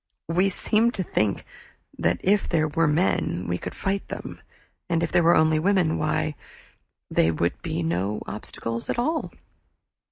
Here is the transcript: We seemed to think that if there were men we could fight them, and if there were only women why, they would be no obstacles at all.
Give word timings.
We 0.29 0.49
seemed 0.49 0.95
to 0.95 1.03
think 1.03 1.45
that 1.95 2.19
if 2.23 2.49
there 2.49 2.67
were 2.67 2.87
men 2.87 3.45
we 3.47 3.59
could 3.59 3.75
fight 3.75 4.07
them, 4.07 4.41
and 4.89 5.03
if 5.03 5.11
there 5.11 5.21
were 5.21 5.35
only 5.35 5.59
women 5.59 5.99
why, 5.99 6.33
they 7.11 7.29
would 7.29 7.61
be 7.61 7.83
no 7.83 8.23
obstacles 8.25 8.89
at 8.89 8.97
all. 8.97 9.31